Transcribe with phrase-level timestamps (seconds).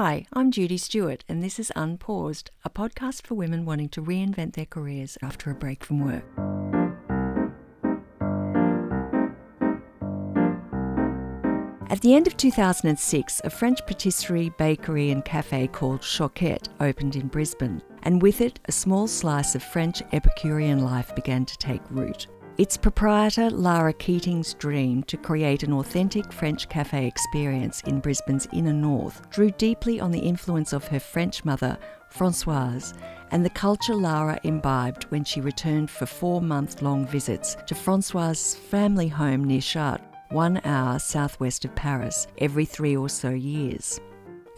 [0.00, 4.52] Hi, I'm Judy Stewart, and this is Unpaused, a podcast for women wanting to reinvent
[4.52, 6.22] their careers after a break from work.
[11.90, 17.26] At the end of 2006, a French patisserie, bakery, and cafe called Choquette opened in
[17.26, 22.28] Brisbane, and with it, a small slice of French Epicurean life began to take root.
[22.58, 28.72] Its proprietor, Lara Keating's dream to create an authentic French cafe experience in Brisbane's inner
[28.72, 31.78] north drew deeply on the influence of her French mother,
[32.08, 32.94] Francoise,
[33.30, 38.56] and the culture Lara imbibed when she returned for four month long visits to Francoise's
[38.56, 44.00] family home near Chartres, one hour southwest of Paris, every three or so years.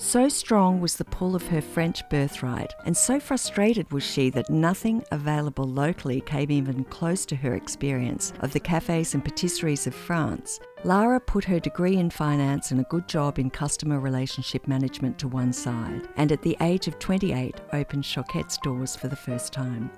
[0.02, 4.48] So strong was the pull of her French birthright, and so frustrated was she that
[4.48, 9.95] nothing available locally came even close to her experience of the cafes and patisseries of
[9.95, 10.59] France.
[10.84, 15.28] Lara put her degree in finance and a good job in customer relationship management to
[15.28, 19.90] one side, and at the age of 28 opened Choquette's doors for the first time.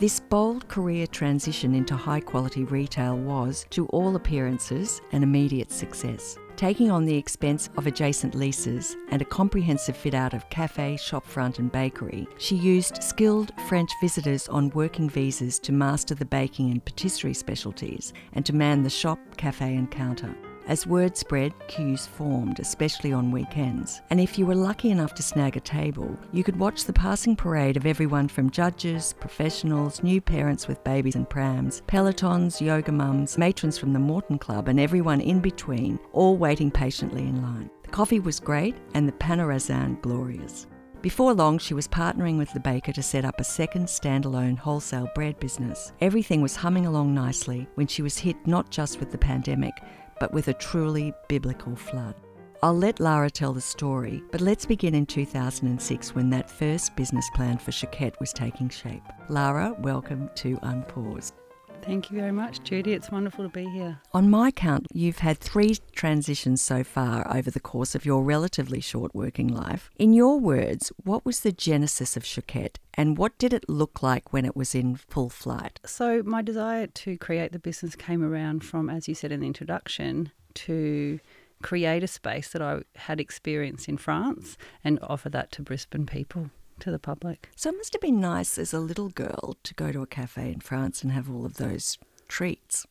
[0.00, 6.38] This bold career transition into high quality retail was, to all appearances, an immediate success
[6.60, 11.58] taking on the expense of adjacent leases and a comprehensive fit out of cafe, shopfront,
[11.58, 16.84] and bakery, she used skilled French visitors on working visas to master the baking and
[16.84, 20.36] patisserie specialties and to man the shop, cafe, and counter.
[20.70, 24.02] As word spread, queues formed, especially on weekends.
[24.10, 27.34] And if you were lucky enough to snag a table, you could watch the passing
[27.34, 33.36] parade of everyone from judges, professionals, new parents with babies and prams, pelotons, yoga mums,
[33.36, 37.68] matrons from the Moreton Club, and everyone in between, all waiting patiently in line.
[37.82, 40.68] The coffee was great and the pain-au-raisin glorious.
[41.02, 45.08] Before long, she was partnering with the baker to set up a second standalone wholesale
[45.14, 45.94] bread business.
[46.02, 49.72] Everything was humming along nicely when she was hit not just with the pandemic,
[50.20, 52.14] but with a truly biblical flood.
[52.62, 57.28] I'll let Lara tell the story, but let's begin in 2006 when that first business
[57.34, 59.02] plan for Choquette was taking shape.
[59.28, 61.39] Lara, welcome to Unpaused.
[61.82, 62.92] Thank you very much, Judy.
[62.92, 63.98] It's wonderful to be here.
[64.12, 68.80] On my count, you've had three transitions so far over the course of your relatively
[68.80, 69.90] short working life.
[69.96, 74.32] In your words, what was the genesis of Choquette and what did it look like
[74.32, 75.80] when it was in full flight?
[75.84, 79.46] So, my desire to create the business came around from, as you said in the
[79.46, 81.20] introduction, to
[81.62, 86.50] create a space that I had experienced in France and offer that to Brisbane people
[86.80, 87.50] to the public.
[87.56, 90.52] So it must have been nice as a little girl to go to a cafe
[90.52, 91.98] in France and have all of those
[92.28, 92.86] treats.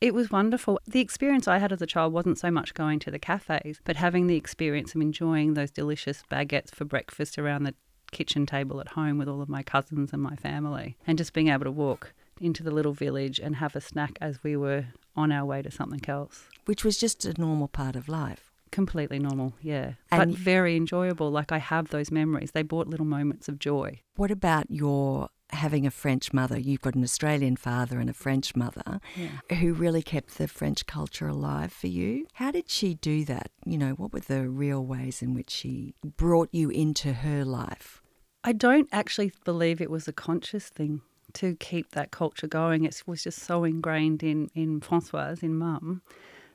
[0.00, 0.78] It was wonderful.
[0.86, 3.96] The experience I had as a child wasn't so much going to the cafes, but
[3.96, 7.74] having the experience of enjoying those delicious baguettes for breakfast around the
[8.12, 11.48] kitchen table at home with all of my cousins and my family, and just being
[11.48, 14.84] able to walk into the little village and have a snack as we were
[15.16, 16.44] on our way to something else.
[16.66, 18.52] Which was just a normal part of life.
[18.72, 19.92] Completely normal, yeah.
[20.10, 21.30] And- but very enjoyable.
[21.30, 22.50] Like I have those memories.
[22.52, 24.00] They brought little moments of joy.
[24.16, 26.58] What about your having a French mother?
[26.58, 29.56] You've got an Australian father and a French mother Yeah.
[29.58, 32.26] who really kept the French culture alive for you.
[32.34, 33.50] How did she do that?
[33.64, 38.02] You know, what were the real ways in which she brought you into her life?
[38.42, 41.02] I don't actually believe it was a conscious thing
[41.34, 42.84] to keep that culture going.
[42.84, 46.02] It was just so ingrained in, in Francoise, in mum,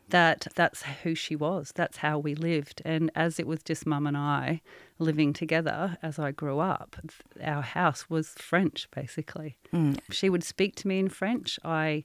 [0.09, 1.71] that that's who she was.
[1.73, 2.81] That's how we lived.
[2.83, 4.61] And as it was just mum and I
[4.99, 6.97] living together as I grew up,
[7.43, 9.57] our house was French, basically.
[9.73, 9.99] Mm.
[10.09, 11.59] She would speak to me in French.
[11.63, 12.03] I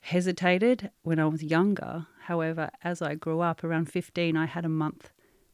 [0.00, 2.06] hesitated when I was younger.
[2.24, 5.10] However, as I grew up, around 15, I had a month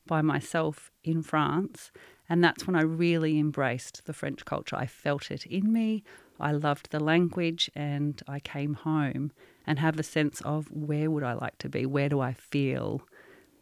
[0.07, 1.91] by myself in France.
[2.29, 4.77] And that's when I really embraced the French culture.
[4.77, 6.03] I felt it in me.
[6.39, 9.33] I loved the language and I came home
[9.67, 11.87] and have a sense of where would I like to be?
[11.87, 13.03] Where do I feel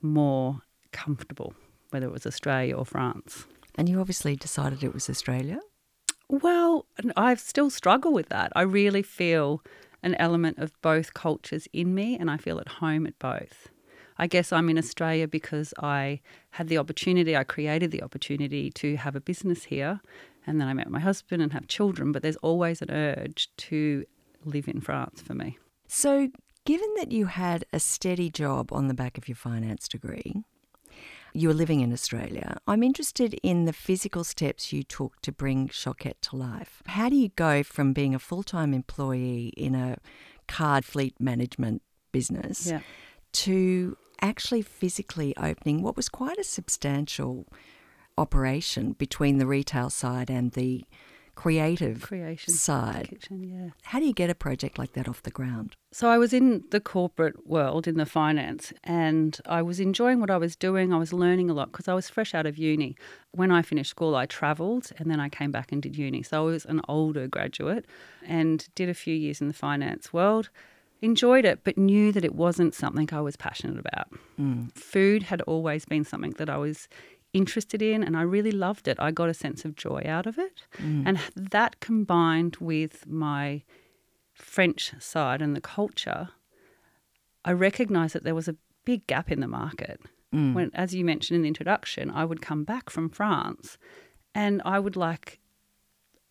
[0.02, 0.60] more
[0.92, 1.54] comfortable,
[1.90, 3.46] whether it was Australia or France?
[3.74, 5.60] And you obviously decided it was Australia.
[6.28, 8.52] Well, I still struggle with that.
[8.54, 9.62] I really feel
[10.02, 13.68] an element of both cultures in me and I feel at home at both.
[14.16, 18.96] I guess I'm in Australia because I had the opportunity, I created the opportunity to
[18.96, 20.00] have a business here.
[20.46, 24.04] And then I met my husband and have children, but there's always an urge to
[24.44, 25.58] live in France for me.
[25.96, 26.28] So,
[26.64, 30.42] given that you had a steady job on the back of your finance degree,
[31.32, 35.68] you were living in Australia, I'm interested in the physical steps you took to bring
[35.68, 36.82] Choquette to life.
[36.86, 39.98] How do you go from being a full time employee in a
[40.48, 41.80] card fleet management
[42.10, 42.80] business Yeah.
[43.44, 47.46] to actually physically opening what was quite a substantial
[48.18, 50.84] operation between the retail side and the
[51.34, 53.08] creative creation side.
[53.10, 53.42] kitchen.
[53.44, 53.70] Yeah.
[53.82, 55.76] How do you get a project like that off the ground?
[55.92, 60.30] So I was in the corporate world, in the finance, and I was enjoying what
[60.30, 60.92] I was doing.
[60.92, 62.96] I was learning a lot because I was fresh out of uni.
[63.32, 66.22] When I finished school, I travelled and then I came back and did uni.
[66.22, 67.86] So I was an older graduate
[68.26, 70.50] and did a few years in the finance world.
[71.02, 74.08] Enjoyed it, but knew that it wasn't something I was passionate about.
[74.40, 74.72] Mm.
[74.72, 76.88] Food had always been something that I was
[77.34, 78.96] interested in and I really loved it.
[78.98, 80.62] I got a sense of joy out of it.
[80.78, 81.02] Mm.
[81.06, 83.62] And that combined with my
[84.32, 86.30] French side and the culture,
[87.44, 90.00] I recognised that there was a big gap in the market.
[90.32, 90.54] Mm.
[90.54, 93.76] When, as you mentioned in the introduction, I would come back from France
[94.34, 95.40] and I would like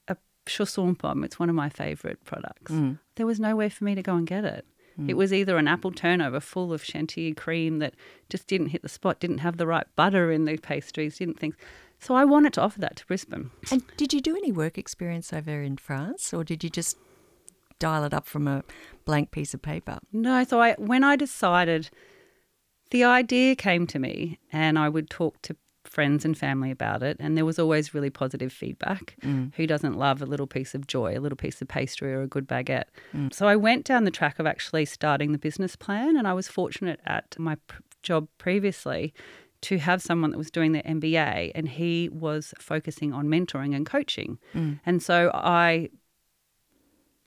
[0.08, 1.24] a chausson pomme.
[1.24, 2.72] It's one of my favourite products.
[2.72, 3.00] Mm.
[3.16, 4.66] There was nowhere for me to go and get it.
[5.00, 5.10] Mm.
[5.10, 7.96] It was either an apple turnover full of chantilly cream that
[8.30, 11.56] just didn't hit the spot, didn't have the right butter in the pastries, didn't think.
[12.00, 13.52] So I wanted to offer that to Brisbane.
[13.72, 16.98] And did you do any work experience over in France, or did you just
[17.80, 18.64] dial it up from a
[19.06, 20.00] blank piece of paper?
[20.12, 21.90] No, so I when I decided
[22.92, 27.18] the idea came to me and I would talk to friends and family about it
[27.20, 29.16] and there was always really positive feedback.
[29.22, 29.54] Mm.
[29.56, 32.28] Who doesn't love a little piece of joy, a little piece of pastry or a
[32.28, 32.86] good baguette?
[33.14, 33.34] Mm.
[33.34, 36.48] So I went down the track of actually starting the business plan and I was
[36.48, 39.14] fortunate at my p- job previously
[39.62, 43.86] to have someone that was doing their MBA and he was focusing on mentoring and
[43.86, 44.38] coaching.
[44.54, 44.80] Mm.
[44.86, 45.90] And so I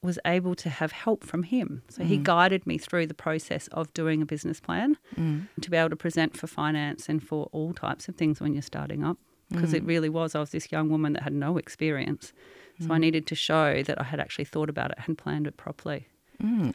[0.02, 1.82] was able to have help from him.
[1.88, 2.22] So he mm.
[2.22, 5.46] guided me through the process of doing a business plan mm.
[5.60, 8.62] to be able to present for finance and for all types of things when you're
[8.62, 9.18] starting up.
[9.50, 9.88] Because it mm.
[9.88, 12.32] really was, I was this young woman that had no experience.
[12.80, 15.56] So I needed to show that I had actually thought about it and planned it
[15.56, 16.08] properly.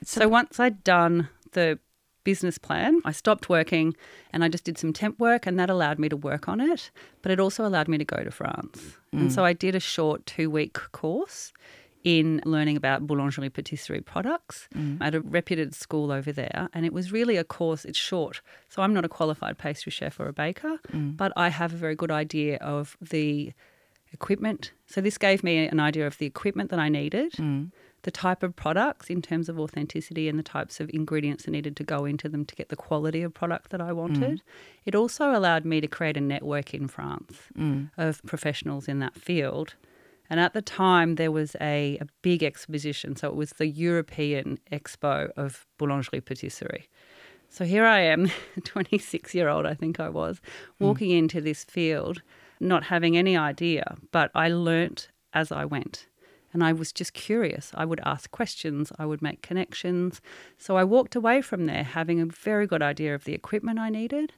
[0.03, 1.77] So once I'd done the
[2.23, 3.93] business plan, I stopped working
[4.33, 6.91] and I just did some temp work, and that allowed me to work on it.
[7.21, 8.97] But it also allowed me to go to France.
[9.11, 11.51] And so I did a short two week course
[12.03, 14.97] in learning about boulangerie patisserie products mm.
[15.01, 16.69] at a reputed school over there.
[16.73, 18.41] And it was really a course, it's short.
[18.69, 21.15] So I'm not a qualified pastry chef or a baker, mm.
[21.15, 23.53] but I have a very good idea of the
[24.13, 24.71] equipment.
[24.87, 27.71] So this gave me an idea of the equipment that I needed, mm.
[28.01, 31.75] the type of products in terms of authenticity and the types of ingredients that needed
[31.77, 34.41] to go into them to get the quality of product that I wanted.
[34.85, 37.37] It also allowed me to create a network in France
[37.97, 39.75] of professionals in that field.
[40.31, 43.17] And at the time, there was a, a big exposition.
[43.17, 46.87] So it was the European Expo of Boulangerie Patisserie.
[47.49, 48.31] So here I am,
[48.63, 50.39] 26 year old, I think I was,
[50.77, 50.85] hmm.
[50.85, 52.21] walking into this field,
[52.61, 56.07] not having any idea, but I learnt as I went.
[56.53, 57.71] And I was just curious.
[57.73, 60.21] I would ask questions, I would make connections.
[60.57, 63.89] So I walked away from there having a very good idea of the equipment I
[63.89, 64.31] needed,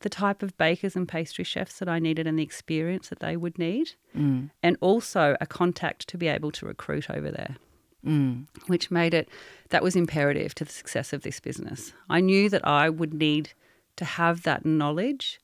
[0.00, 3.36] the type of bakers and pastry chefs that I needed, and the experience that they
[3.36, 4.50] would need, mm.
[4.62, 7.56] and also a contact to be able to recruit over there
[8.04, 8.46] mm.
[8.66, 9.28] which made it
[9.70, 11.92] that was imperative to the success of this business.
[12.08, 13.52] I knew that I would need
[13.96, 15.40] to have that knowledge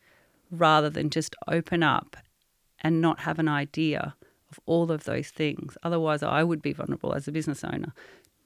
[0.50, 2.17] rather than just open up
[2.81, 4.14] and not have an idea
[4.50, 5.76] of all of those things.
[5.82, 7.93] Otherwise, I would be vulnerable as a business owner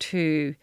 [0.01, 0.55] to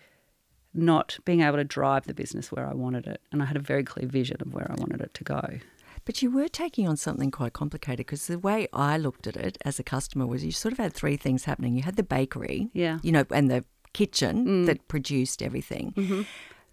[0.73, 3.21] not being able to drive the business where I wanted it.
[3.31, 5.59] And I had a very clear vision of where I wanted it to go.
[6.06, 9.57] But you were taking on something quite complicated because the way I looked at it
[9.63, 11.75] as a customer was you sort of had three things happening.
[11.75, 13.00] You had the bakery, Yeah.
[13.03, 14.65] you know, and the kitchen mm.
[14.65, 15.94] that produced everything.
[15.95, 16.21] Mm-hmm.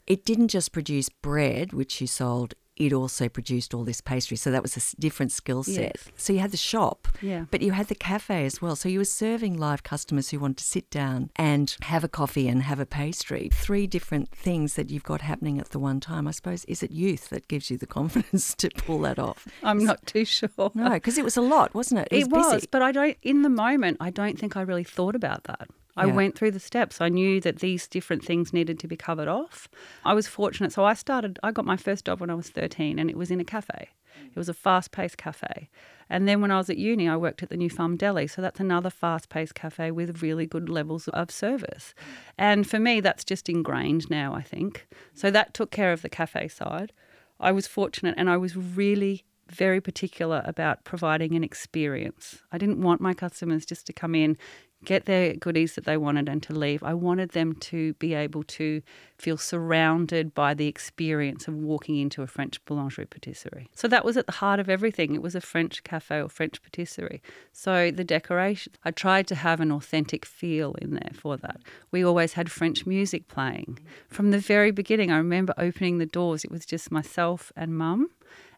[0.07, 4.37] It didn't just produce bread, which you sold, it also produced all this pastry.
[4.37, 5.97] So that was a different skill set.
[5.97, 6.09] Yes.
[6.17, 7.45] So you had the shop, Yeah.
[7.51, 8.77] but you had the cafe as well.
[8.77, 12.49] So you were serving live customers who wanted to sit down and have a coffee
[12.49, 13.51] and have a pastry.
[13.53, 16.29] Three different things that you've got happening at the one time.
[16.29, 19.47] I suppose, is it youth that gives you the confidence to pull that off?
[19.63, 20.49] I'm not too sure.
[20.75, 22.09] No, because it was a lot, wasn't it?
[22.11, 22.69] It was, busy.
[22.71, 23.17] but I don't.
[23.23, 25.69] In the moment, I don't think I really thought about that.
[25.99, 26.15] I Yeah.
[26.15, 27.01] went through the steps.
[27.01, 29.69] I knew that these different things needed to be covered off.
[30.05, 30.73] I was fortunate.
[30.73, 31.39] So I started.
[31.43, 33.91] I got my first job when I was thirteen, and it was in a cafe.
[34.31, 35.71] It was a fast-paced cafe.
[36.11, 38.27] And then when I was at uni, I worked at the New Farm Deli.
[38.27, 41.95] So that's another fast-paced cafe with really good levels of service.
[42.37, 44.35] And for me, that's just ingrained now.
[44.35, 45.31] I think so.
[45.31, 46.93] That took care of the cafe side.
[47.39, 52.43] I was fortunate, and I was really very particular about providing an experience.
[52.53, 54.37] I didn't want my customers just to come in,
[54.85, 56.83] get their goodies that they wanted, and to leave.
[56.83, 58.83] I wanted them to be able to
[59.19, 63.69] feel surrounded by the experience of walking into a French boulangerie patisserie.
[63.75, 65.15] So that was at the heart of everything.
[65.15, 67.21] It was a French cafe or French patisserie.
[67.53, 71.61] So the decoration, I tried to have an authentic feel in there for that.
[71.91, 73.81] We always had French music playing.
[74.09, 78.11] From the very beginning, I remember opening the doors, it was just myself and mum.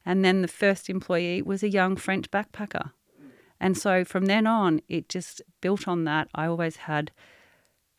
[0.04, 2.92] And then the first employee was a young French backpacker.
[3.60, 6.28] And so from then on, it just built on that.
[6.34, 7.10] I always had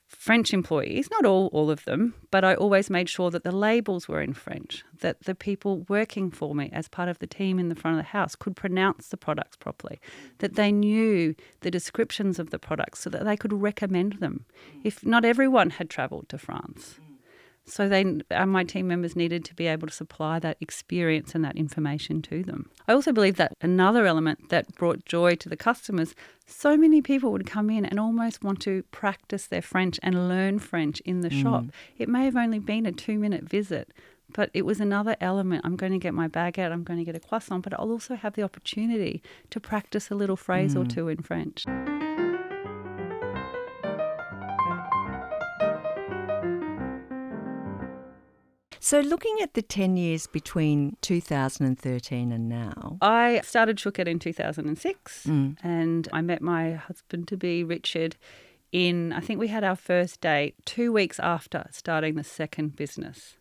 [0.08, 4.10] French employees, not all, all of them, but I always made sure that the labels
[4.10, 7.70] were in French, that the people working for me as part of the team in
[7.70, 10.02] the front of the house could pronounce the products properly,
[10.40, 14.46] that they knew the descriptions of the products so that they could recommend them.
[14.84, 17.00] If not everyone had travelled to France.
[17.66, 21.46] So they, uh, my team members needed to be able to supply that experience and
[21.46, 22.70] that information to them.
[22.88, 26.16] I also believe that another element that brought joy to the customers,
[26.46, 30.60] so many people would come in and almost want to practice their French and learn
[30.60, 31.42] French in the mm.
[31.42, 31.66] shop.
[31.98, 33.94] It may have only been a two minute visit,
[34.34, 35.62] but it was another element.
[35.64, 37.92] I'm going to get my bag out, I'm going to get a croissant, but I'll
[37.92, 40.82] also have the opportunity to practice a little phrase mm.
[40.82, 41.66] or two in French.
[48.84, 52.98] So, looking at the 10 years between 2013 and now.
[53.00, 55.56] I started Choquette in 2006 mm.
[55.62, 58.16] and I met my husband to be, Richard,
[58.72, 63.36] in, I think we had our first date two weeks after starting the second business.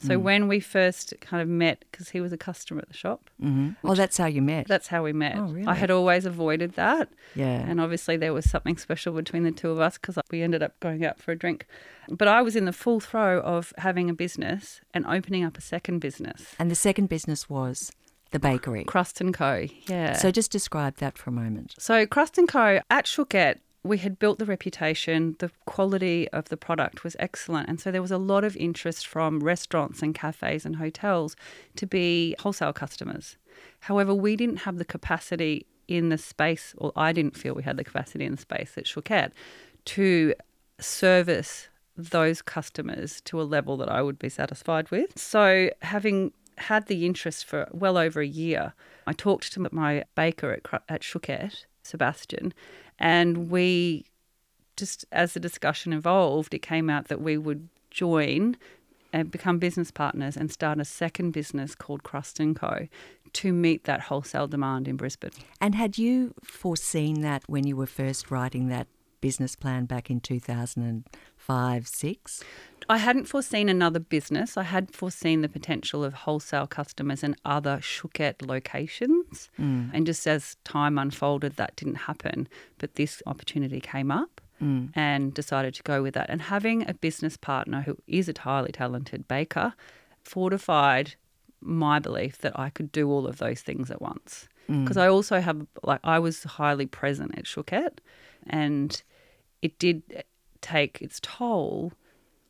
[0.00, 0.22] So mm.
[0.22, 3.30] when we first kind of met, because he was a customer at the shop.
[3.42, 3.70] Mm-hmm.
[3.84, 4.68] Oh, that's how you met.
[4.68, 5.36] That's how we met.
[5.36, 5.66] Oh, really?
[5.66, 7.08] I had always avoided that.
[7.34, 7.66] Yeah.
[7.68, 10.78] And obviously there was something special between the two of us because we ended up
[10.78, 11.66] going out for a drink.
[12.08, 15.60] But I was in the full throw of having a business and opening up a
[15.60, 16.54] second business.
[16.58, 17.90] And the second business was
[18.30, 18.84] the bakery.
[18.84, 19.66] Crust and Co.
[19.88, 20.12] Yeah.
[20.12, 21.74] So just describe that for a moment.
[21.78, 22.80] So Crust and Co.
[22.88, 27.68] at Choquette we had built the reputation, the quality of the product was excellent.
[27.68, 31.34] And so there was a lot of interest from restaurants and cafes and hotels
[31.76, 33.36] to be wholesale customers.
[33.80, 37.78] However, we didn't have the capacity in the space, or I didn't feel we had
[37.78, 39.32] the capacity in the space at Choquette
[39.86, 40.34] to
[40.78, 45.18] service those customers to a level that I would be satisfied with.
[45.18, 48.74] So, having had the interest for well over a year,
[49.06, 52.52] I talked to my baker at, at Choquette, Sebastian,
[52.98, 54.04] and we
[54.76, 58.56] just as the discussion evolved, it came out that we would join
[59.12, 62.88] and become business partners and start a second business called Crust and Co
[63.32, 65.30] to meet that wholesale demand in Brisbane.
[65.60, 68.86] And had you foreseen that when you were first writing that
[69.20, 70.20] business plan back in
[71.48, 72.44] 2005 6?
[72.90, 74.56] I hadn't foreseen another business.
[74.56, 79.50] I had foreseen the potential of wholesale customers and other Choquette locations.
[79.58, 79.90] Mm.
[79.92, 82.48] And just as time unfolded, that didn't happen.
[82.78, 84.40] But this opportunity came up.
[84.62, 84.90] Mm.
[84.96, 86.28] And decided to go with that.
[86.28, 89.72] And having a business partner who is a highly talented baker
[90.24, 91.14] fortified
[91.60, 94.48] my belief that I could do all of those things at once.
[94.66, 95.02] Because mm.
[95.02, 97.98] I also have, like, I was highly present at Choquette
[98.48, 99.00] and
[99.62, 100.24] it did
[100.60, 101.92] take its toll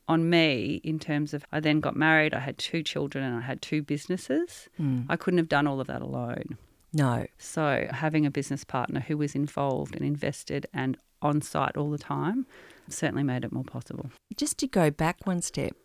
[0.09, 3.43] on me in terms of I then got married, I had two children, and I
[3.43, 4.69] had two businesses.
[4.81, 5.07] Mm.
[5.09, 6.57] I couldn't have done all of that alone.
[6.93, 7.27] No.
[7.37, 11.99] So having a business partner who was involved and invested and on site all the
[11.99, 12.47] time
[12.89, 14.11] certainly made it more possible.
[14.37, 15.77] Just to go back one step,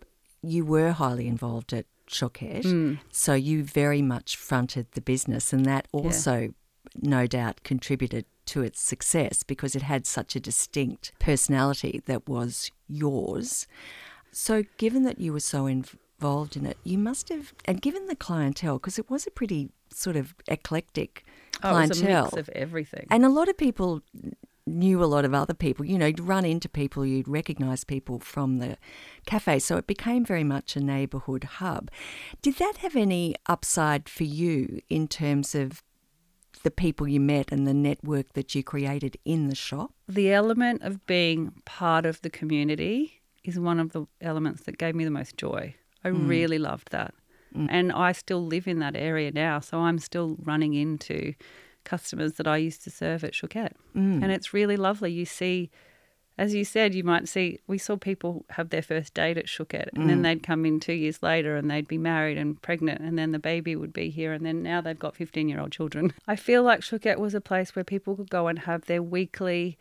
[0.41, 2.99] you were highly involved at Choquette, mm.
[3.11, 6.47] so you very much fronted the business, and that also, yeah.
[7.01, 12.71] No doubt, contributed to its success because it had such a distinct personality that was
[12.87, 13.67] yours.
[14.31, 18.15] So, given that you were so involved in it, you must have, and given the
[18.15, 21.23] clientele, because it was a pretty sort of eclectic
[21.61, 22.07] clientele.
[22.07, 23.07] Oh, a mix of everything.
[23.09, 24.01] And a lot of people
[24.65, 25.85] knew a lot of other people.
[25.85, 28.77] You know, you'd run into people, you'd recognise people from the
[29.25, 29.59] cafe.
[29.59, 31.91] So it became very much a neighbourhood hub.
[32.41, 35.83] Did that have any upside for you in terms of
[36.63, 39.91] the people you met and the network that you created in the shop?
[40.07, 44.95] The element of being part of the community is one of the elements that gave
[44.95, 45.75] me the most joy.
[46.03, 46.27] I mm.
[46.27, 47.13] really loved that.
[47.55, 47.67] Mm.
[47.69, 51.33] And I still live in that area now, so I'm still running into
[51.83, 53.73] customers that I used to serve at Choquette.
[53.95, 54.23] Mm.
[54.23, 55.11] And it's really lovely.
[55.11, 55.69] You see,
[56.37, 59.89] as you said, you might see, we saw people have their first date at Choquette,
[59.93, 60.23] and then mm.
[60.23, 63.39] they'd come in two years later and they'd be married and pregnant, and then the
[63.39, 66.11] baby would be here, and then now they've got 15 year old children.
[66.27, 69.77] I feel like Choquette was a place where people could go and have their weekly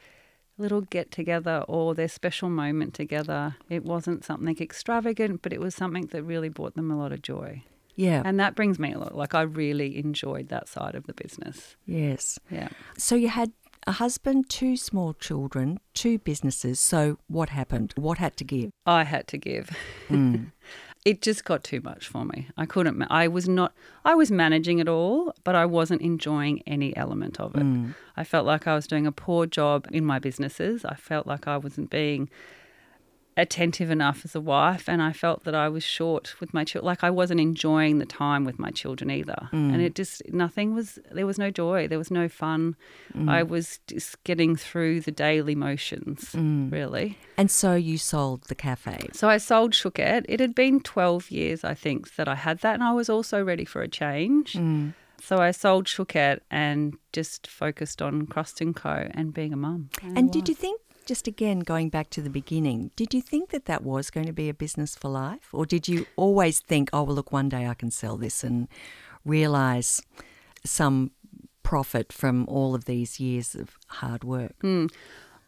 [0.59, 3.56] little get together or their special moment together.
[3.71, 7.23] It wasn't something extravagant, but it was something that really brought them a lot of
[7.23, 7.64] joy.
[7.94, 8.23] Yeah.
[8.25, 9.14] And that brings me a lot.
[9.14, 11.76] Like, I really enjoyed that side of the business.
[11.87, 12.38] Yes.
[12.50, 12.68] Yeah.
[12.97, 13.52] So, you had
[13.86, 16.78] a husband, two small children, two businesses.
[16.80, 17.94] So, what happened?
[17.96, 18.70] What had to give?
[18.86, 19.70] I had to give.
[20.08, 20.52] Mm.
[21.04, 22.48] it just got too much for me.
[22.56, 23.02] I couldn't.
[23.10, 23.72] I was not.
[24.04, 27.62] I was managing it all, but I wasn't enjoying any element of it.
[27.62, 27.94] Mm.
[28.16, 30.84] I felt like I was doing a poor job in my businesses.
[30.84, 32.30] I felt like I wasn't being
[33.36, 36.86] attentive enough as a wife and I felt that I was short with my children
[36.86, 39.72] like I wasn't enjoying the time with my children either Mm.
[39.72, 42.76] and it just nothing was there was no joy there was no fun
[43.14, 43.30] Mm.
[43.30, 46.70] I was just getting through the daily motions Mm.
[46.70, 49.08] really And so you sold the cafe.
[49.12, 52.74] so I sold Choquette it had been 12 years I think that I had that
[52.74, 54.92] and I was also ready for a change Mm.
[55.20, 59.88] so I sold Choquette and just focused on Crust and Co and being a mum
[60.02, 63.66] And did you think, just again going back to the beginning, did you think that
[63.66, 65.49] that was going to be a business for life?
[65.52, 68.68] Or did you always think, oh, well, look, one day I can sell this and
[69.25, 70.02] realize
[70.64, 71.11] some
[71.62, 74.54] profit from all of these years of hard work?
[74.61, 74.87] Hmm.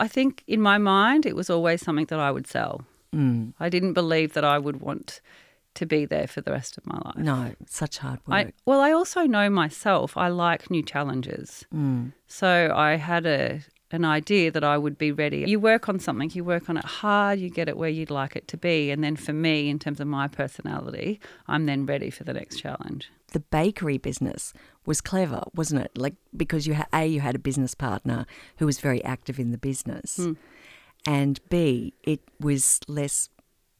[0.00, 2.84] I think in my mind it was always something that I would sell
[3.14, 3.54] Mm.
[3.60, 5.20] I didn't believe that I would want
[5.74, 7.16] to be there for the rest of my life.
[7.16, 8.54] No, such hard I, work.
[8.64, 10.16] well, I also know myself.
[10.16, 11.64] I like new challenges.
[11.74, 12.12] Mm.
[12.26, 13.60] So I had a
[13.94, 15.44] an idea that I would be ready.
[15.46, 18.34] You work on something, you work on it hard, you get it where you'd like
[18.36, 22.10] it to be, and then for me, in terms of my personality, I'm then ready
[22.10, 23.10] for the next challenge.
[23.32, 24.52] the bakery business
[24.86, 25.90] was clever, wasn't it?
[25.98, 28.26] Like because you ha- a you had a business partner
[28.58, 30.32] who was very active in the business, Hmm.
[31.06, 33.28] and b it was less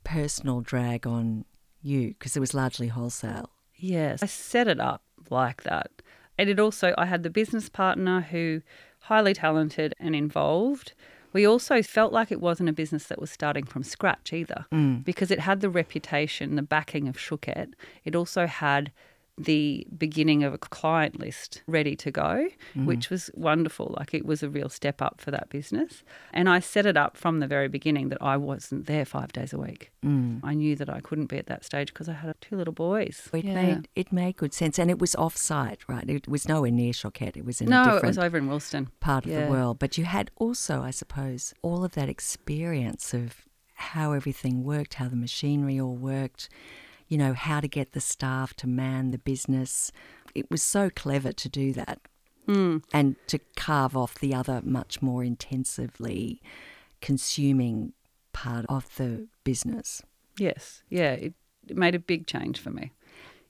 [0.04, 1.44] personal drag on
[1.83, 3.50] you because it was largely wholesale.
[3.76, 4.23] Yes.
[4.23, 5.90] I set it up like that.
[6.38, 8.61] And it also, I had the business partner who,
[9.04, 10.92] highly talented and involved.
[11.32, 15.04] We also felt like it wasn't a business that was starting from scratch either mm.
[15.04, 17.75] because it had the reputation, the backing of Choquette.
[18.04, 18.92] It also had
[19.37, 23.93] the beginning of a client list ready to go, which was wonderful.
[23.99, 26.05] Like it was a real step up for that business.
[26.33, 29.53] And I set it up from the very beginning that I wasn't there five days
[29.53, 29.91] a week.
[30.05, 30.41] Mm.
[30.45, 33.29] I knew that I couldn't be at that stage because I had two little boys.
[33.33, 33.55] It Yeah.
[33.55, 36.09] made it made good sense, and it was off site, right?
[36.09, 37.37] It was nowhere near Choquette.
[37.37, 38.88] It was in a no, it was over in Wilston.
[39.00, 39.47] part of yeah.
[39.47, 39.79] the world.
[39.81, 45.09] But you had also, I suppose, all of that experience of how everything worked, how
[45.09, 46.49] the machinery all worked,
[47.08, 49.92] you know, how to get the staff to man the business.
[50.34, 52.00] It was so clever to do that
[52.46, 52.82] Mm.
[52.92, 56.42] and to carve off the other much more intensively
[57.00, 57.92] consuming
[58.34, 60.02] part of the business.
[60.38, 61.34] Yes, yeah, it,
[61.66, 62.92] it made a big change for me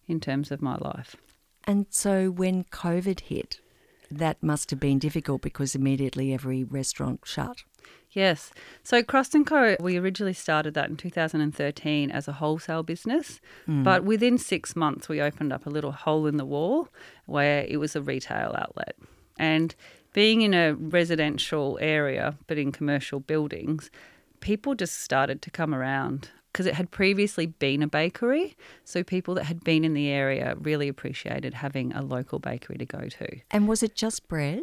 [0.06, 1.16] in terms of my life.
[1.64, 3.60] And so when COVID hit,
[4.10, 7.64] that must have been difficult because immediately every restaurant shut.
[8.10, 8.52] Yes.
[8.84, 9.76] So Crust and Co.
[9.80, 13.82] We originally started that in 2013 as a wholesale business, hmm.
[13.82, 16.88] but within six months we opened up a little hole in the wall
[17.26, 18.96] where it was a retail outlet.
[19.38, 19.74] And
[20.12, 23.90] being in a residential area but in commercial buildings,
[24.40, 28.56] people just started to come around because it had previously been a bakery.
[28.84, 32.86] So people that had been in the area really appreciated having a local bakery to
[32.86, 34.62] go to And was it just bread?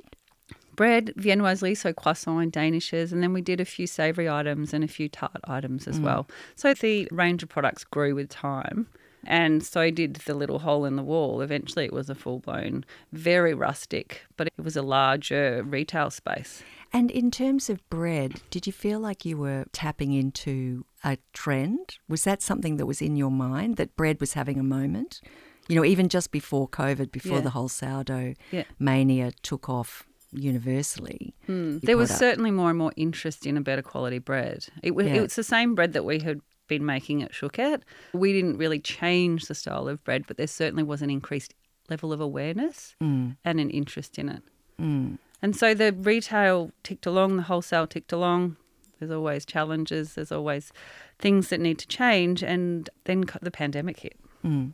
[0.75, 4.83] Bread, viennoiserie, so croissant and danishes, and then we did a few savoury items and
[4.83, 6.03] a few tart items as mm.
[6.03, 6.27] well.
[6.55, 8.87] So the range of products grew with time.
[9.23, 11.41] And so did the little hole in the wall.
[11.41, 16.63] Eventually, it was a full blown, very rustic, but it was a larger retail space.
[16.91, 21.97] And in terms of bread, did you feel like you were tapping into a trend?
[22.09, 25.21] Was that something that was in your mind that bread was having a moment?
[25.69, 27.41] You know, even just before COVID, before Yeah.
[27.41, 28.63] the whole sourdough Yeah.
[28.79, 31.33] mania took off universally.
[31.47, 34.67] you There was up- certainly more and more interest in a better quality bread.
[34.83, 35.15] It was, Yeah.
[35.15, 37.81] it was the same bread that we had been making at Choquette.
[38.13, 41.53] We didn't really change the style of bread, but there certainly was an increased
[41.89, 44.43] level of awareness Mm, and an interest in it.
[44.79, 48.57] mm, And so the retail ticked along, the wholesale ticked along.
[48.99, 50.71] There's always challenges, there's always
[51.17, 52.43] things that need to change.
[52.43, 54.15] And then the pandemic hit.
[54.45, 54.73] mm.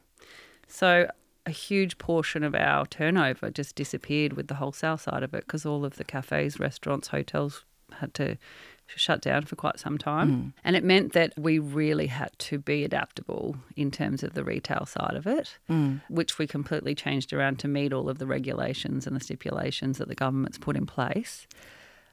[0.67, 1.10] So
[1.48, 5.66] a huge portion of our turnover just disappeared with the wholesale side of it because
[5.66, 7.64] all of the cafes, restaurants, hotels
[8.00, 8.38] had to
[8.96, 10.32] shut down for quite some time.
[10.32, 10.54] Mm.
[10.64, 14.86] And it meant that we really had to be adaptable in terms of the retail
[14.86, 16.02] side of it, mm.
[16.10, 20.10] which we completely changed around to meet all of the regulations and the stipulations that
[20.10, 21.48] the government's put in place.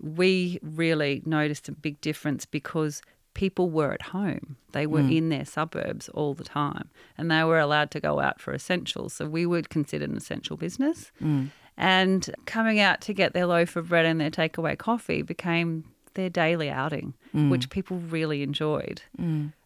[0.00, 3.02] We really noticed a big difference because
[3.34, 4.56] people were at home.
[4.72, 5.12] They were hmm.
[5.12, 9.14] in their suburbs all the time and they were allowed to go out for essentials.
[9.14, 11.12] So we would consider an essential business.
[11.18, 11.46] Hmm.
[11.76, 16.30] And coming out to get their loaf of bread and their takeaway coffee became their
[16.30, 17.50] daily outing, hmm.
[17.50, 19.02] which people really enjoyed.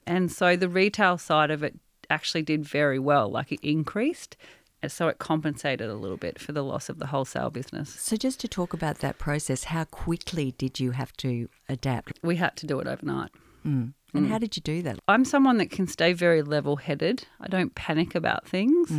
[0.07, 1.75] And so the retail side of it
[2.09, 4.37] actually did very well, like it increased.
[4.83, 7.91] And so it compensated a little bit for the loss of the wholesale business.
[7.91, 12.21] So, just to talk about that process, how quickly did you have to adapt?
[12.23, 13.31] We had to do it overnight.
[13.69, 13.93] Mm.
[14.15, 14.99] And how did you do that?
[15.07, 17.27] I'm someone that can stay very level headed.
[17.41, 18.91] I don't panic about things.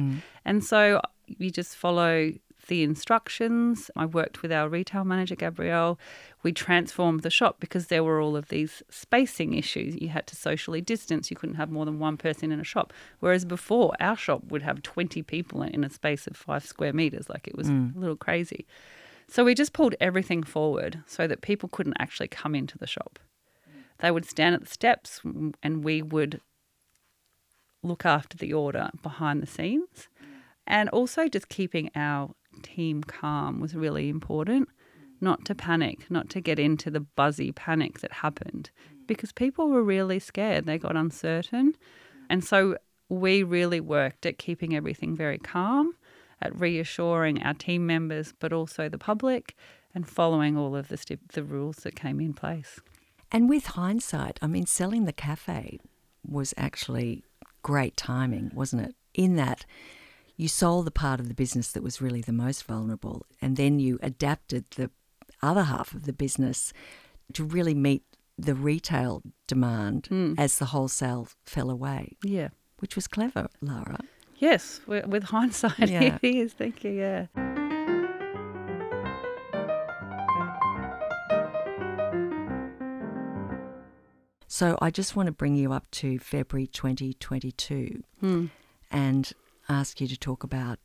[0.45, 2.31] And so you just follow
[2.67, 3.89] the instructions.
[3.95, 5.97] I worked with our retail manager, Gabrielle.
[6.43, 9.99] We transformed the shop because there were all of these spacing issues.
[9.99, 12.93] You had to socially distance, you couldn't have more than one person in a shop.
[13.19, 17.27] Whereas before, our shop would have 20 people in a space of five square meters.
[17.29, 17.95] Like it was Mm.
[17.95, 18.67] a little crazy.
[19.27, 23.17] So we just pulled everything forward so that people couldn't actually come into the shop.
[23.99, 25.21] They would stand at the steps
[25.61, 26.41] and we would
[27.83, 30.07] look after the order behind the scenes.
[30.67, 32.31] And also just keeping our
[32.61, 34.69] team calm was really important.
[35.21, 38.69] Not to panic, not to get into the buzzy panic that happened
[39.05, 40.65] because people were really scared.
[40.65, 41.75] They got uncertain.
[42.29, 42.77] And so
[43.09, 45.93] we really worked at keeping everything very calm,
[46.41, 49.57] at reassuring our team members, but also the public,
[49.93, 52.79] and following all of the, stip- the rules that came in place.
[53.31, 55.79] And with hindsight, I mean, selling the cafe
[56.27, 57.23] was actually
[57.61, 58.95] great timing, wasn't it?
[59.13, 59.65] In that
[60.35, 63.79] you sold the part of the business that was really the most vulnerable, and then
[63.79, 64.89] you adapted the
[65.41, 66.71] other half of the business
[67.33, 68.03] to really meet
[68.37, 70.33] the retail demand hmm.
[70.37, 72.49] as the wholesale fell away, Yeah.
[72.79, 73.99] which was clever, Lara.
[74.37, 76.17] Yes, with hindsight, Yeah.
[76.21, 76.53] it is.
[76.53, 76.91] Thank you.
[76.91, 77.58] Yeah.
[84.59, 88.47] So I just want to bring you up to February 2022 Hmm.
[88.91, 89.31] and
[89.69, 90.79] ask you to talk about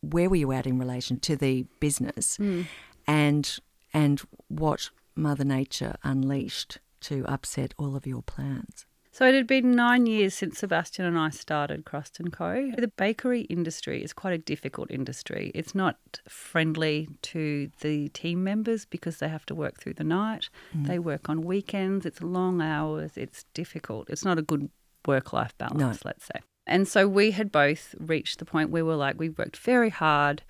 [0.00, 2.62] where were you at in relation to the business Hmm.
[3.04, 3.58] and
[3.92, 8.86] and what Mother Nature unleashed to upset all of your plans.
[9.16, 12.70] So it had been nine years since Sebastian and I started Crust and Co.
[12.76, 15.50] The bakery industry is quite a difficult industry.
[15.54, 20.50] It's not friendly to the team members because they have to work through the night.
[20.76, 20.86] Mm.
[20.86, 22.04] They work on weekends.
[22.04, 23.12] It's long hours.
[23.16, 24.10] It's difficult.
[24.10, 24.68] It's not a good
[25.06, 26.42] work-life balance, let's say.
[26.66, 30.42] And so we had both reached the point where we're like, we've worked very hard.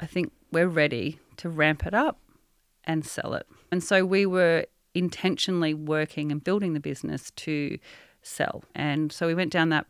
[0.00, 2.18] I think we're ready to ramp it up
[2.82, 3.46] and sell it.
[3.70, 7.78] And so we were intentionally working and building the business to
[8.22, 8.64] sell.
[8.74, 9.86] And so we went down that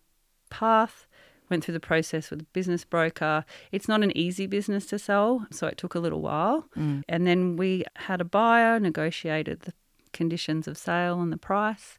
[0.51, 1.07] path,
[1.49, 3.45] went through the process with a business broker.
[3.71, 6.67] It's not an easy business to sell, so it took a little while.
[6.77, 7.03] Mm.
[7.09, 9.73] And then we had a buyer, negotiated the
[10.13, 11.99] conditions of sale and the price,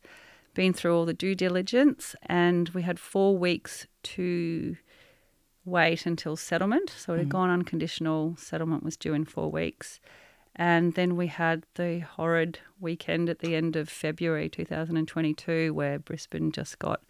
[0.53, 4.75] been through all the due diligence, and we had four weeks to
[5.63, 6.93] wait until settlement.
[6.97, 7.31] So it had mm.
[7.31, 8.35] gone unconditional.
[8.37, 9.99] Settlement was due in four weeks.
[10.57, 16.51] And then we had the horrid weekend at the end of February 2022 where Brisbane
[16.51, 17.01] just got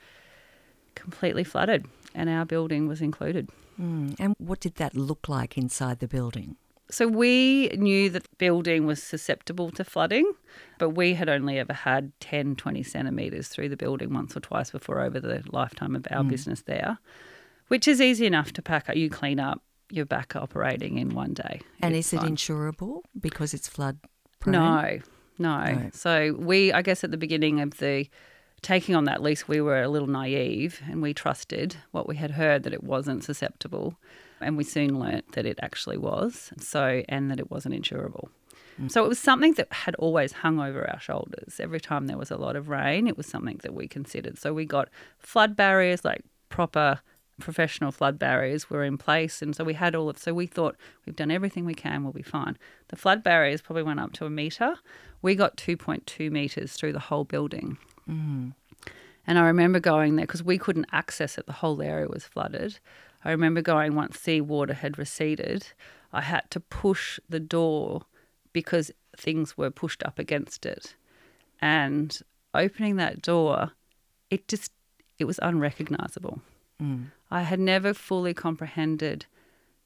[0.95, 3.49] completely flooded and our building was included.
[3.79, 4.15] Mm.
[4.19, 6.57] And what did that look like inside the building?
[6.89, 10.31] So we knew that the building was susceptible to flooding,
[10.77, 14.71] but we had only ever had 10, 20 centimetres through the building once or twice
[14.71, 16.97] before over the lifetime of our business there,
[17.67, 18.95] which is easy enough to pack up.
[18.95, 21.61] You clean up, you're back operating in one day.
[21.81, 23.99] And It's is it insurable because it's flood
[24.39, 24.53] prone?
[24.53, 24.99] No,
[25.37, 25.89] no, No.
[25.93, 28.07] So we, I guess, at the beginning of the
[28.61, 32.31] taking on that lease, we were a little naive and we trusted what we had
[32.31, 33.95] heard that it wasn't susceptible,
[34.41, 36.51] and we soon learnt that it actually was.
[36.59, 38.29] So and that it wasn't insurable.
[38.81, 38.91] Mm.
[38.91, 41.59] So it was something that had always hung over our shoulders.
[41.59, 44.37] Every time there was a lot of rain, it was something that we considered.
[44.37, 46.99] So we got flood barriers, like proper
[47.39, 50.75] professional flood barriers were in place and so we had all of so we thought
[51.05, 52.57] we've done everything we can we'll be fine.
[52.89, 54.75] The flood barriers probably went up to a meter
[55.21, 57.77] we got 2.2 meters through the whole building.
[58.09, 58.53] Mm.
[59.25, 62.79] And i remember going there because we couldn't access it the whole area was flooded.
[63.23, 65.67] I remember going once seawater had receded
[66.13, 68.03] i had to push the door
[68.53, 70.95] because things were pushed up against it.
[71.61, 72.17] And
[72.53, 73.73] opening that door
[74.29, 74.71] it just
[75.19, 76.41] it was unrecognizable
[76.81, 77.05] mm.
[77.29, 79.25] I had never fully comprehended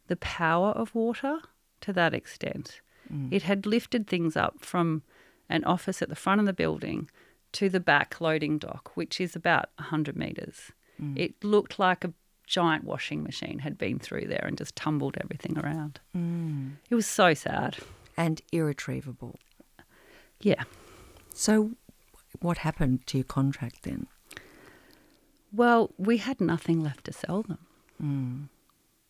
[0.08, 1.40] the power of water
[1.82, 2.82] to that extent.
[3.12, 3.32] Mm.
[3.32, 5.04] It had lifted things up from
[5.50, 7.10] an office at the front of the building
[7.54, 10.72] to the back loading dock, which is about 100 metres.
[11.02, 11.18] Mm.
[11.18, 12.14] It looked like a
[12.48, 16.00] giant washing machine had been through there and just tumbled everything around.
[16.16, 16.74] Mm.
[16.90, 17.78] It was so sad.
[18.18, 19.40] And irretrievable.
[20.42, 20.64] Yeah.
[21.34, 21.72] So
[22.42, 24.08] what happened to your contract then?
[25.52, 27.60] Well, we had nothing left to sell them.
[28.02, 28.50] Mm.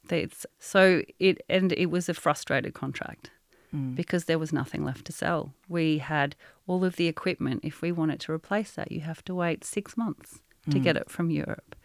[0.09, 3.29] It's, so it and it was a frustrated contract
[3.73, 3.95] mm.
[3.95, 5.53] because there was nothing left to sell.
[5.69, 6.35] We had
[6.67, 7.61] all of the equipment.
[7.63, 11.01] If we wanted to replace that, you have to wait six months to get mm.
[11.01, 11.75] it from Europe.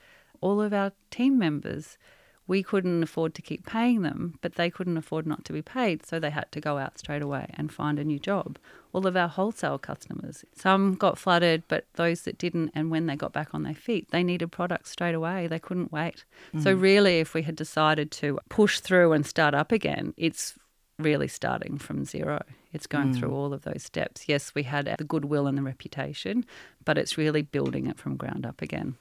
[0.41, 1.97] All of our team members
[2.47, 6.07] we couldn't afford to keep paying them, but they couldn't afford not to be paid,
[6.07, 8.59] so they had to go out straight away and find a new job.
[8.93, 13.17] All of our wholesale customers, some got flooded, but those that didn't, and when they
[13.17, 15.47] got back on their feet, they needed products straight away.
[15.49, 16.25] They couldn't wait.
[16.55, 16.63] Mm.
[16.63, 20.55] So, really, if we had decided to push through and start up again, it's
[20.99, 22.43] really starting from zero.
[22.73, 23.19] It's going mm.
[23.19, 24.29] through all of those steps.
[24.29, 26.45] Yes, we had the goodwill and the reputation,
[26.85, 28.97] but it's really building it from ground up again.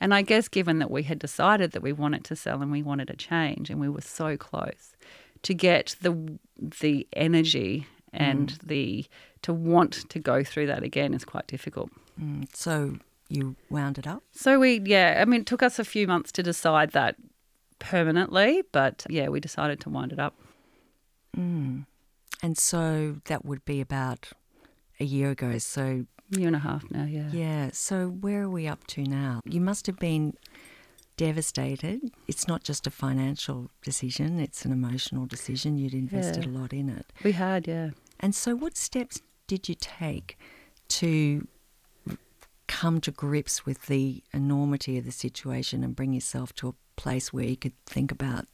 [0.00, 2.82] And I guess given that we had decided that we wanted to sell and we
[2.82, 4.96] wanted a change and we were so close
[5.42, 6.38] to get the
[6.80, 8.58] the energy and mm.
[8.66, 9.06] the
[9.42, 11.90] to want to go through that again is quite difficult.
[12.20, 12.48] Mm.
[12.54, 14.22] So you wound it up?
[14.32, 17.16] So we yeah, I mean it took us a few months to decide that
[17.78, 20.34] permanently, but yeah, we decided to wind it up.
[21.36, 21.86] Mm.
[22.42, 24.30] And so that would be about
[25.00, 25.58] a year ago.
[25.58, 27.30] So year and a half now, yeah.
[27.32, 27.70] Yeah.
[27.72, 29.40] So where are we up to now?
[29.44, 30.34] You must have been
[31.16, 32.12] devastated.
[32.26, 35.76] It's not just a financial decision, it's an emotional decision.
[35.76, 36.50] You'd invested yeah.
[36.50, 37.06] a lot in it.
[37.24, 37.90] We had, yeah.
[38.20, 40.38] And so what steps did you take
[40.88, 41.46] to
[42.66, 47.32] come to grips with the enormity of the situation and bring yourself to a place
[47.32, 48.46] where you could think about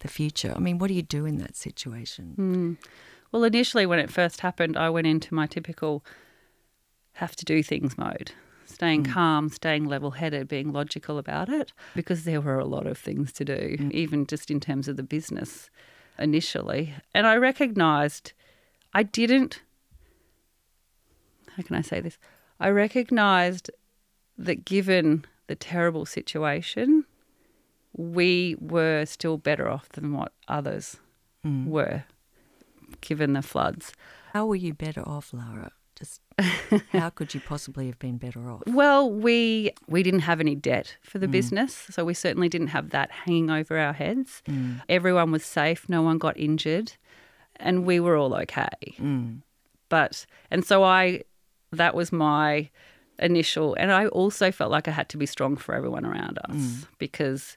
[0.00, 0.52] the future?
[0.54, 2.34] I mean, what do you do in that situation?
[2.38, 2.88] Mm.
[3.32, 6.04] Well, initially, when it first happened, I went into my typical
[7.14, 8.32] have to do things mode.
[8.66, 9.12] Staying mm.
[9.12, 13.32] calm, staying level headed, being logical about it, because there were a lot of things
[13.34, 13.92] to do, mm.
[13.92, 15.70] even just in terms of the business
[16.18, 16.94] initially.
[17.12, 18.32] And I recognized
[18.92, 19.62] I didn't,
[21.56, 22.18] how can I say this?
[22.58, 23.70] I recognized
[24.38, 27.04] that given the terrible situation,
[27.96, 30.96] we were still better off than what others
[31.46, 31.66] mm.
[31.66, 32.04] were,
[33.00, 33.92] given the floods.
[34.32, 35.70] How were you better off, Lara?
[36.92, 38.62] How could you possibly have been better off?
[38.66, 41.32] Well, we we didn't have any debt for the mm.
[41.32, 44.42] business, so we certainly didn't have that hanging over our heads.
[44.48, 44.82] Mm.
[44.88, 46.92] Everyone was safe, no one got injured,
[47.56, 48.68] and we were all okay.
[48.98, 49.42] Mm.
[49.88, 51.22] But and so I
[51.72, 52.70] that was my
[53.18, 56.56] initial and I also felt like I had to be strong for everyone around us
[56.56, 56.86] mm.
[56.98, 57.56] because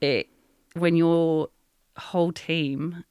[0.00, 0.28] it
[0.74, 1.48] when your
[1.96, 3.04] whole team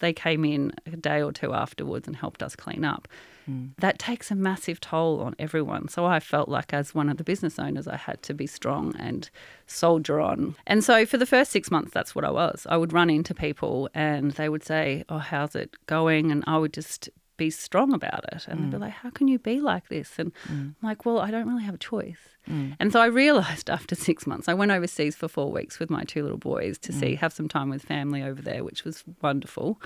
[0.00, 3.06] they came in a day or two afterwards and helped us clean up
[3.48, 3.70] Mm.
[3.78, 5.88] That takes a massive toll on everyone.
[5.88, 8.94] So I felt like, as one of the business owners, I had to be strong
[8.98, 9.28] and
[9.66, 10.56] soldier on.
[10.66, 12.66] And so for the first six months, that's what I was.
[12.68, 16.30] I would run into people and they would say, Oh, how's it going?
[16.30, 18.46] And I would just be strong about it.
[18.48, 18.62] And mm.
[18.64, 18.80] they'd be mm.
[18.80, 20.18] like, How can you be like this?
[20.18, 20.50] And mm.
[20.50, 22.18] I'm like, Well, I don't really have a choice.
[22.48, 22.76] Mm.
[22.78, 26.04] And so I realized after six months, I went overseas for four weeks with my
[26.04, 27.18] two little boys to see, mm.
[27.18, 29.80] have some time with family over there, which was wonderful.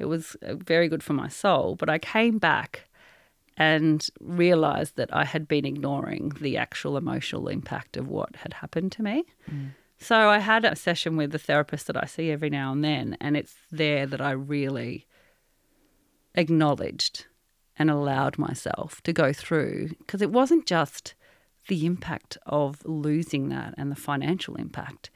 [0.00, 1.76] It was uh, very good for my soul.
[1.76, 2.88] But I came back
[3.56, 8.92] and realized that I had been ignoring the actual emotional impact of what had happened
[8.92, 9.24] to me.
[9.50, 9.70] Mm.
[9.98, 13.16] So I had a session with the therapist that I see every now and then,
[13.20, 15.06] and it's there that I really
[16.34, 17.26] acknowledged
[17.78, 21.14] and allowed myself to go through because it wasn't just
[21.68, 25.10] the impact of losing that and the financial impact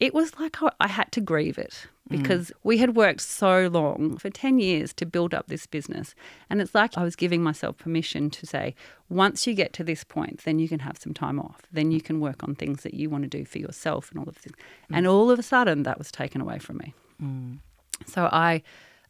[0.00, 2.54] it was like I had to grieve it because mm.
[2.64, 6.14] we had worked so long for 10 years to build up this business.
[6.48, 8.74] And it's like I was giving myself permission to say,
[9.08, 11.60] once you get to this point, then you can have some time off.
[11.70, 14.28] Then you can work on things that you want to do for yourself and all
[14.28, 14.52] of this.
[14.90, 14.96] Mm.
[14.96, 16.94] And all of a sudden, that was taken away from me.
[17.22, 17.58] Mm.
[18.06, 18.62] So I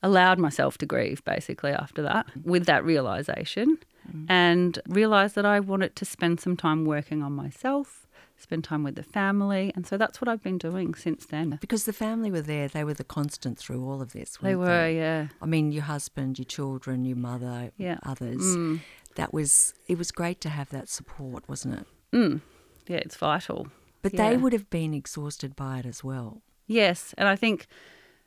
[0.02, 3.78] allowed myself to grieve basically after that with that realization
[4.10, 4.26] mm.
[4.28, 8.06] and realized that I wanted to spend some time working on myself
[8.40, 9.72] spend time with the family.
[9.74, 11.58] And so that's what I've been doing since then.
[11.60, 14.38] Because the family were there, they were the constant through all of this.
[14.40, 14.96] They were, they?
[14.96, 15.28] yeah.
[15.40, 17.98] I mean, your husband, your children, your mother, yeah.
[18.02, 18.42] others.
[18.42, 18.80] Mm.
[19.16, 21.86] That was, it was great to have that support, wasn't it?
[22.12, 22.40] Mm.
[22.86, 23.68] Yeah, it's vital.
[24.02, 24.30] But yeah.
[24.30, 26.42] they would have been exhausted by it as well.
[26.66, 27.14] Yes.
[27.18, 27.66] And I think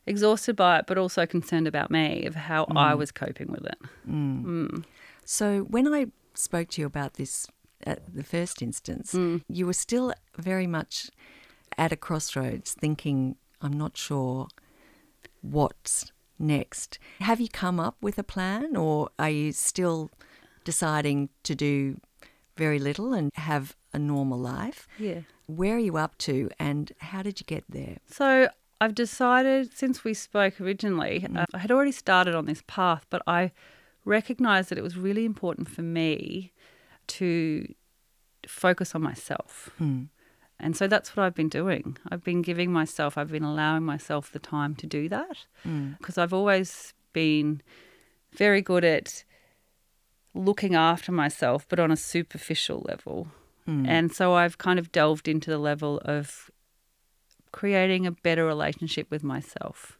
[0.06, 2.78] exhausted by it, but also concerned about me, of how mm.
[2.78, 3.78] I was coping with it.
[4.08, 4.44] Mm.
[4.44, 4.86] Mm.
[5.26, 7.48] So when I spoke to you about this
[7.86, 9.42] at the first instance, mm.
[9.48, 11.10] you were still very much
[11.78, 14.48] at a crossroads thinking, I'm not sure
[15.42, 17.00] what's next.
[17.20, 20.12] Have you come up with a plan or are you still
[20.64, 22.00] deciding to do
[22.58, 24.88] very little and have a normal life?
[24.98, 25.22] Yeah.
[25.48, 27.98] Where are you up to and how did you get there?
[28.08, 31.38] So I've decided since we spoke originally, mm.
[31.38, 33.52] uh, I had already started on this path, but I
[34.06, 36.52] recognized that it was really important for me
[37.08, 37.74] to
[38.48, 39.70] focus on myself.
[39.80, 40.10] Mm.
[40.60, 41.98] And so that's what I've been doing.
[42.10, 46.22] I've been giving myself, I've been allowing myself the time to do that because mm.
[46.22, 47.62] I've always been
[48.32, 49.24] very good at
[50.34, 53.28] looking after myself, but on a superficial level.
[53.68, 53.88] Mm.
[53.88, 56.50] And so I've kind of delved into the level of
[57.52, 60.00] creating a better relationship with myself.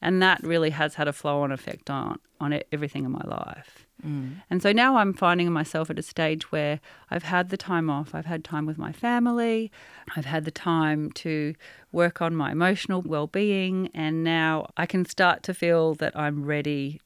[0.00, 3.83] And that really has had a flow on effect on, on everything in my life.
[4.04, 4.42] Mm.
[4.50, 6.80] And so now I'm finding myself at a stage where
[7.10, 9.70] I've had the time off, I've had time with my family,
[10.16, 11.54] I've had the time to
[11.92, 16.44] work on my emotional well being, and now I can start to feel that I'm
[16.44, 17.00] ready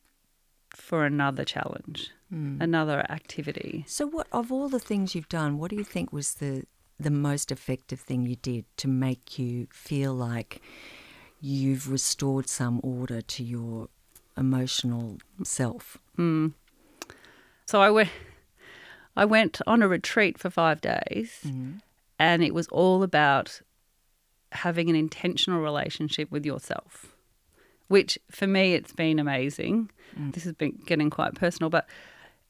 [0.71, 2.61] for another challenge, Mm.
[2.61, 3.85] another activity.
[3.87, 6.65] So, what of all the things you've done, what do you think was the
[7.01, 10.61] the most effective thing you did to make you feel like
[11.41, 13.89] you've restored some order to your
[14.37, 15.97] emotional self?
[16.19, 16.53] Mm.
[17.69, 18.09] So I went,
[19.15, 21.81] I went on a retreat for five days, Mm.
[22.19, 23.61] and it was all about
[24.53, 27.15] having an intentional relationship with yourself,
[27.89, 29.91] which for me it's been amazing.
[30.19, 30.33] Mm.
[30.33, 31.87] This has been getting quite personal, but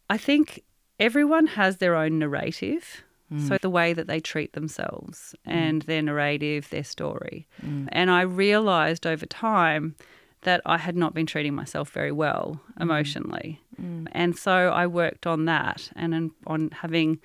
[0.09, 0.62] I think
[1.00, 3.02] everyone has their own narrative.
[3.46, 7.46] So the way that they treat themselves and their narrative, their story.
[7.92, 9.96] And I realized over time
[10.42, 12.83] that I had not been treating myself very well mm.
[12.83, 13.61] emotionally.
[13.81, 14.09] Mm.
[14.12, 17.20] And so I worked on that and on- having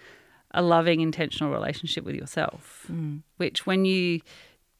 [0.52, 3.22] a loving, intentional relationship with yourself, mm.
[3.38, 4.22] which when you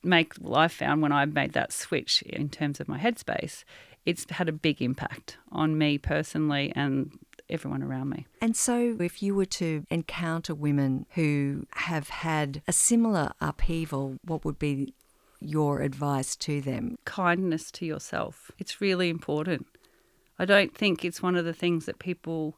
[0.04, 3.64] make, well, I found when I made that switch in terms of my headspace,
[4.06, 7.18] it's had a big impact on me personally and
[7.50, 8.26] everyone around me.
[8.42, 14.44] And so, if you were to encounter women who have had a similar upheaval, what
[14.44, 14.94] would be
[15.44, 16.98] your advice to them?
[17.06, 18.52] kindness to yourself.
[18.58, 19.68] It's really important.
[20.40, 22.58] I don't think it's one of the things that people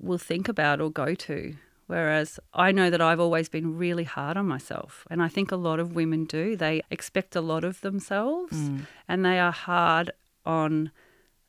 [0.00, 1.54] will think about or go to.
[1.86, 5.06] Whereas I know that I've always been really hard on myself.
[5.10, 6.54] And I think a lot of women do.
[6.54, 8.86] They expect a lot of themselves mm.
[9.08, 10.10] and they are hard
[10.44, 10.90] on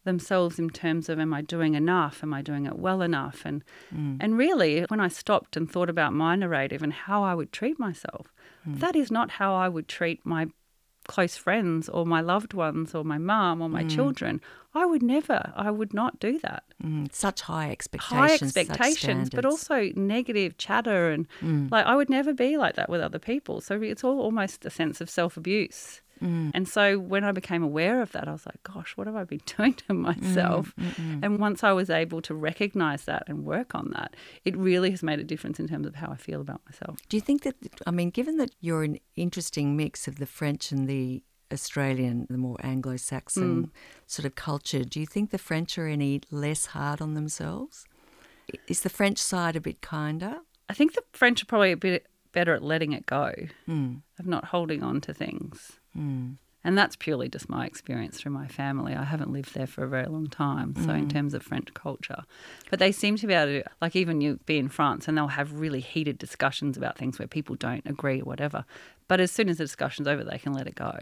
[0.03, 2.23] themselves in terms of am I doing enough?
[2.23, 3.41] Am I doing it well enough?
[3.45, 4.17] And mm.
[4.19, 7.79] and really when I stopped and thought about my narrative and how I would treat
[7.79, 8.33] myself,
[8.67, 8.79] mm.
[8.79, 10.47] that is not how I would treat my
[11.07, 13.89] close friends or my loved ones or my mum or my mm.
[13.89, 14.39] children.
[14.75, 16.63] I would never, I would not do that.
[16.83, 18.53] Mm, such high High expectations.
[18.53, 21.25] such expectations, but also negative chatter and
[21.71, 23.61] like I would never be like that with other people.
[23.61, 26.01] So it's all almost a sense of self abuse.
[26.21, 26.51] Mm.
[26.53, 29.23] And so when I became aware of that, I was like, gosh, what have I
[29.23, 30.73] been doing to mm, myself?
[31.21, 35.03] And once I was able to recognize that and work on that, it really has
[35.03, 36.99] made a difference in terms of how I feel about myself.
[37.09, 37.55] Do you think that,
[37.85, 42.37] I mean, given that you're an interesting mix of the French and the Australian, the
[42.37, 43.69] more Anglo Saxon mm.
[44.05, 47.85] sort of culture, do you think the French are any less hard on themselves?
[48.67, 50.37] Is the French side a bit kinder?
[50.67, 53.33] I think the French are probably a bit better at letting it go,
[53.67, 54.01] Mm.
[54.19, 55.78] of not holding on to things.
[55.97, 56.37] Mm.
[56.61, 58.93] And that's purely just my experience through my family.
[58.93, 62.23] I haven't lived there for a very long time, so in terms of French culture.
[62.69, 65.27] But they seem to be able to, like, even you be in France and they'll
[65.27, 68.65] have really heated discussions about things where people don't agree or whatever.
[69.07, 70.99] But as soon as the discussion's over, they can let it go.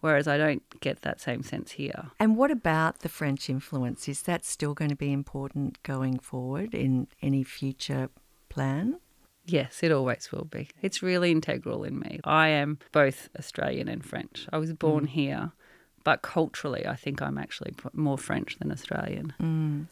[0.00, 2.10] Whereas I don't get that same sense here.
[2.18, 4.08] And what about the French influence?
[4.08, 8.10] Is that still going to be important going forward in any future
[8.48, 8.98] plan?
[9.46, 10.68] Yes, it always will be.
[10.82, 12.20] It's really integral in me.
[12.24, 14.46] I am both Australian and French.
[14.52, 15.10] I was born mm.
[15.10, 15.52] here,
[16.04, 19.34] but culturally, I think I'm actually more French than Australian.
[19.40, 19.86] Mm.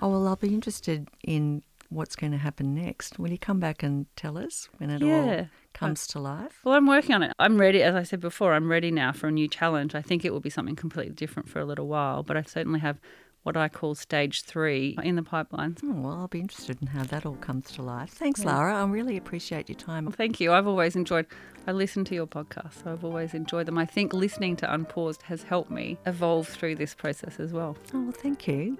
[0.00, 3.18] Oh, well, I'll be interested in what's going to happen next.
[3.18, 6.60] Will you come back and tell us when it all comes to life?
[6.64, 7.32] Well, I'm working on it.
[7.38, 9.94] I'm ready, as I said before, I'm ready now for a new challenge.
[9.94, 12.80] I think it will be something completely different for a little while, but I certainly
[12.80, 13.00] have
[13.42, 15.76] what I call stage three in the pipeline.
[15.82, 18.10] Oh, well, I'll be interested in how that all comes to life.
[18.10, 18.76] Thanks, Lara.
[18.76, 20.04] I really appreciate your time.
[20.04, 20.52] Well, thank you.
[20.52, 21.26] I've always enjoyed,
[21.66, 23.78] I listen to your podcasts, so I've always enjoyed them.
[23.78, 27.76] I think listening to Unpaused has helped me evolve through this process as well.
[27.94, 28.78] Oh, well, thank you.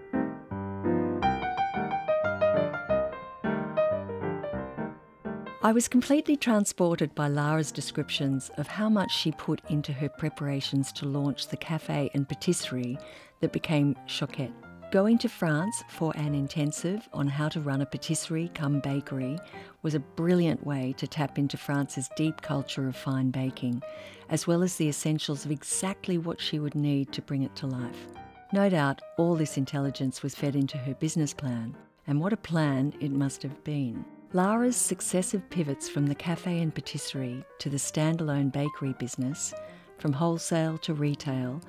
[5.63, 10.91] I was completely transported by Lara's descriptions of how much she put into her preparations
[10.93, 12.99] to launch the cafe and patisserie
[13.41, 14.55] that became Choquette.
[14.91, 19.39] Going to France for an intensive on how to run a patisserie come bakery
[19.83, 23.83] was a brilliant way to tap into France's deep culture of fine baking,
[24.31, 27.67] as well as the essentials of exactly what she would need to bring it to
[27.67, 28.07] life.
[28.55, 32.95] No doubt all this intelligence was fed into her business plan, and what a plan
[32.99, 34.07] it must have been.
[34.33, 39.53] Lara's successive pivots from the cafe and patisserie to the standalone bakery business,
[39.99, 41.61] from wholesale to retail,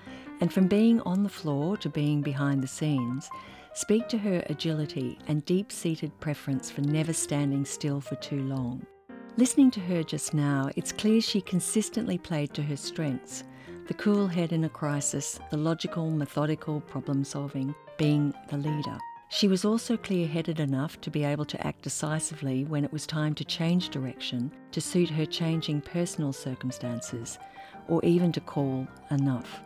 [0.41, 3.27] and from being on the floor to being behind the scenes,
[3.73, 8.85] speak to her agility and deep seated preference for never standing still for too long.
[9.37, 13.43] Listening to her just now, it's clear she consistently played to her strengths
[13.87, 18.97] the cool head in a crisis, the logical, methodical problem solving, being the leader.
[19.33, 23.07] She was also clear headed enough to be able to act decisively when it was
[23.07, 27.39] time to change direction to suit her changing personal circumstances,
[27.87, 29.61] or even to call enough.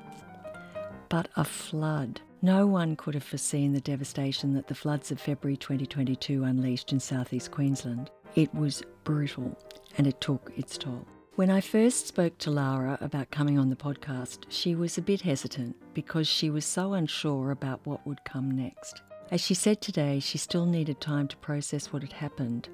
[1.09, 2.21] But a flood.
[2.43, 6.99] No one could have foreseen the devastation that the floods of February 2022 unleashed in
[6.99, 8.11] southeast Queensland.
[8.35, 9.57] It was brutal
[9.97, 11.07] and it took its toll.
[11.37, 15.21] When I first spoke to Lara about coming on the podcast, she was a bit
[15.21, 19.01] hesitant because she was so unsure about what would come next.
[19.31, 22.69] As she said today, she still needed time to process what had happened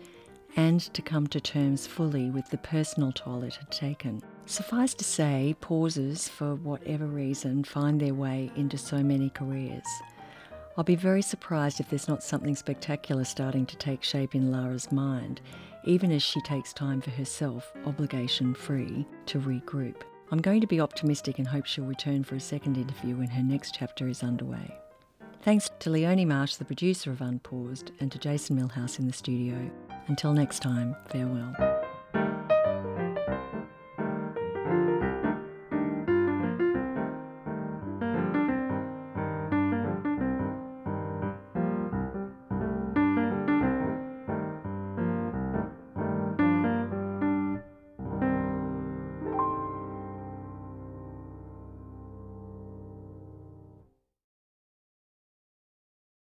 [0.58, 4.22] and to come to terms fully with the personal toll it had taken.
[4.46, 9.86] Suffice to say, pauses, for whatever reason, find their way into so many careers.
[10.78, 14.92] I'll be very surprised if there's not something spectacular starting to take shape in Lara's
[14.92, 15.40] mind,
[15.86, 20.02] even as she takes time for herself, obligation free, to regroup.
[20.32, 23.44] I'm going to be optimistic and hope she'll return for a second interview when her
[23.44, 24.81] next chapter is underway.
[25.44, 29.72] Thanks to Leonie Marsh, the producer of Unpaused, and to Jason Millhouse in the studio.
[30.06, 31.81] Until next time, farewell.